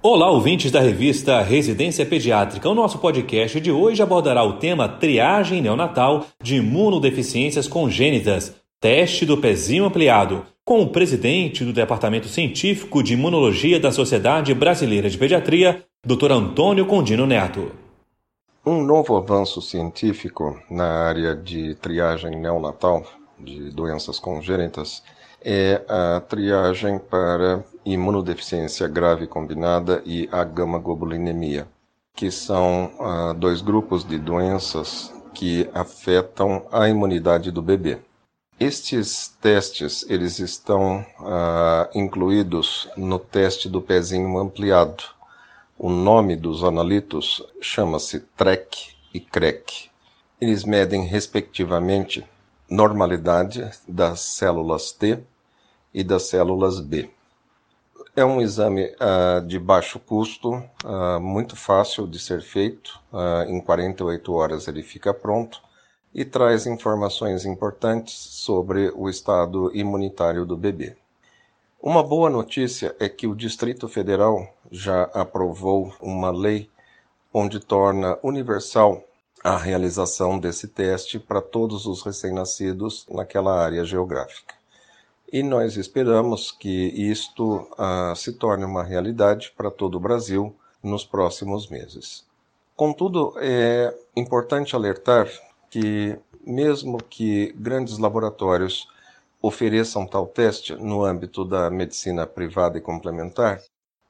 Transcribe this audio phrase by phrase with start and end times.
[0.00, 2.68] Olá, ouvintes da revista Residência Pediátrica.
[2.68, 9.36] O nosso podcast de hoje abordará o tema triagem neonatal de imunodeficiências congênitas, teste do
[9.36, 15.82] pezinho ampliado, com o presidente do Departamento Científico de Imunologia da Sociedade Brasileira de Pediatria,
[16.06, 16.30] Dr.
[16.30, 17.72] Antônio Condino Neto.
[18.64, 23.04] Um novo avanço científico na área de triagem neonatal
[23.36, 25.02] de doenças congênitas
[25.42, 31.66] é a triagem para imunodeficiência grave combinada e a gama-globulinemia,
[32.14, 37.98] que são ah, dois grupos de doenças que afetam a imunidade do bebê.
[38.58, 45.04] Estes testes eles estão ah, incluídos no teste do pezinho ampliado.
[45.78, 49.88] O nome dos analitos chama-se TREC e CREC.
[50.40, 52.26] Eles medem, respectivamente,
[52.68, 55.18] normalidade das células T
[55.92, 57.10] e das células B.
[58.14, 60.54] É um exame uh, de baixo custo,
[60.84, 62.98] uh, muito fácil de ser feito.
[63.12, 65.62] Uh, em 48 horas ele fica pronto
[66.12, 70.96] e traz informações importantes sobre o estado imunitário do bebê.
[71.80, 76.68] Uma boa notícia é que o Distrito Federal já aprovou uma lei
[77.32, 79.04] onde torna universal
[79.42, 84.54] a realização desse teste para todos os recém-nascidos naquela área geográfica.
[85.30, 91.04] E nós esperamos que isto ah, se torne uma realidade para todo o Brasil nos
[91.04, 92.26] próximos meses.
[92.74, 95.28] Contudo, é importante alertar
[95.68, 98.88] que, mesmo que grandes laboratórios
[99.42, 103.60] ofereçam tal teste no âmbito da medicina privada e complementar,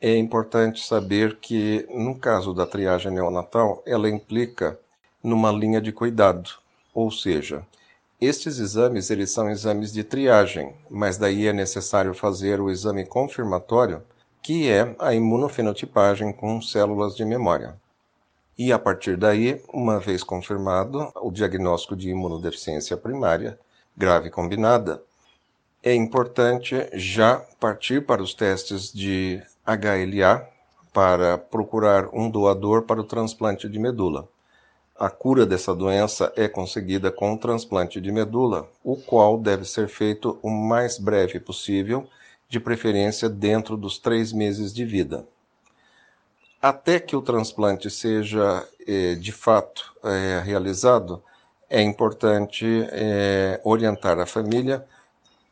[0.00, 4.78] é importante saber que, no caso da triagem neonatal, ela implica
[5.22, 6.50] numa linha de cuidado,
[6.94, 7.64] ou seja,
[8.20, 14.02] estes exames eles são exames de triagem, mas daí é necessário fazer o exame confirmatório,
[14.42, 17.74] que é a imunofenotipagem com células de memória.
[18.56, 23.58] E a partir daí, uma vez confirmado o diagnóstico de imunodeficiência primária
[23.96, 25.02] grave combinada,
[25.82, 30.46] é importante já partir para os testes de HLA
[30.92, 34.28] para procurar um doador para o transplante de medula.
[34.94, 39.88] A cura dessa doença é conseguida com um transplante de medula, o qual deve ser
[39.88, 42.06] feito o mais breve possível,
[42.48, 45.26] de preferência dentro dos três meses de vida.
[46.60, 51.22] Até que o transplante seja eh, de fato eh, realizado,
[51.68, 54.84] é importante eh, orientar a família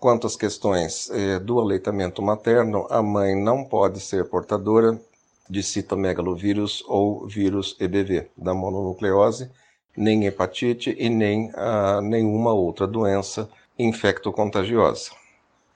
[0.00, 1.10] quanto às questões
[1.42, 2.86] do aleitamento materno.
[2.90, 5.00] A mãe não pode ser portadora
[5.48, 9.50] de citomegalovírus ou vírus EBV da mononucleose,
[9.96, 13.48] nem hepatite e nem ah, nenhuma outra doença
[13.78, 15.10] infectocontagiosa.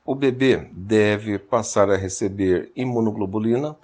[0.05, 3.77] O bebê deve passar a receber imunoglobulina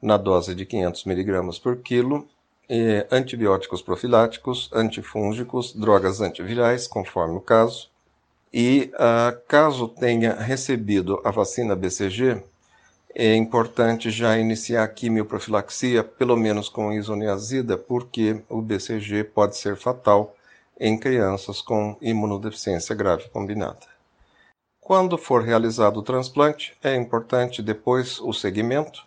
[0.00, 2.26] na dose de 500 mg por quilo,
[2.68, 7.90] eh, antibióticos profiláticos, antifúngicos, drogas antivirais, conforme o caso.
[8.52, 12.42] E ah, caso tenha recebido a vacina BCG,
[13.14, 19.76] é importante já iniciar a quimioprofilaxia, pelo menos com isoniazida, porque o BCG pode ser
[19.76, 20.34] fatal
[20.80, 23.86] em crianças com imunodeficiência grave combinada.
[24.80, 29.06] Quando for realizado o transplante, é importante depois o segmento,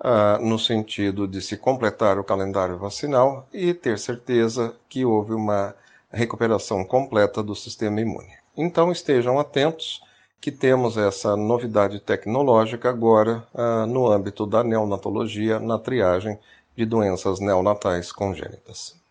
[0.00, 5.76] ah, no sentido de se completar o calendário vacinal e ter certeza que houve uma
[6.10, 8.32] recuperação completa do sistema imune.
[8.56, 10.02] Então estejam atentos
[10.42, 16.36] que temos essa novidade tecnológica agora ah, no âmbito da neonatologia na triagem
[16.76, 19.01] de doenças neonatais congênitas.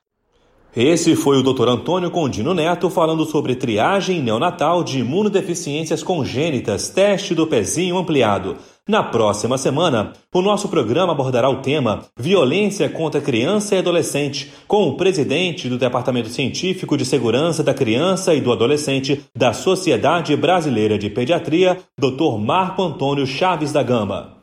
[0.75, 1.67] Esse foi o Dr.
[1.67, 8.55] Antônio Condino Neto falando sobre triagem neonatal de imunodeficiências congênitas, teste do pezinho ampliado.
[8.87, 14.87] Na próxima semana, o nosso programa abordará o tema Violência contra Criança e Adolescente, com
[14.87, 20.97] o presidente do Departamento Científico de Segurança da Criança e do Adolescente da Sociedade Brasileira
[20.97, 22.39] de Pediatria, Dr.
[22.39, 24.40] Marco Antônio Chaves da Gama.